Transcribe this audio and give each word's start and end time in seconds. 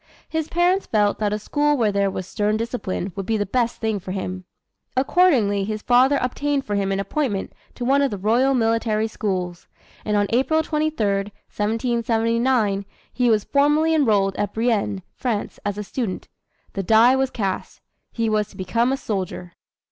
His 0.27 0.47
parents 0.47 0.87
felt 0.87 1.19
that 1.19 1.31
a 1.31 1.37
school 1.37 1.77
where 1.77 1.91
there 1.91 2.09
was 2.09 2.25
stern 2.25 2.57
discipline 2.57 3.13
would 3.15 3.27
be 3.27 3.37
the 3.37 3.45
best 3.45 3.79
thing 3.79 3.99
for 3.99 4.11
him. 4.11 4.45
Accordingly 4.97 5.63
his 5.63 5.83
father 5.83 6.17
obtained 6.19 6.65
for 6.65 6.73
him 6.73 6.91
an 6.91 6.99
appointment 6.99 7.53
to 7.75 7.85
one 7.85 8.01
of 8.01 8.09
the 8.09 8.17
royal 8.17 8.55
military 8.55 9.07
schools; 9.07 9.67
and 10.03 10.17
on 10.17 10.25
April 10.31 10.63
23, 10.63 11.05
1779, 11.05 12.83
he 13.13 13.29
was 13.29 13.43
formally 13.43 13.93
enrolled 13.93 14.35
at 14.37 14.55
Brienne, 14.55 15.03
France, 15.13 15.59
as 15.63 15.77
a 15.77 15.83
student. 15.83 16.27
The 16.73 16.81
die 16.81 17.15
was 17.15 17.29
cast. 17.29 17.79
He 18.11 18.27
was 18.27 18.47
to 18.49 18.57
become 18.57 18.91
a 18.91 18.97
soldier. 18.97 19.53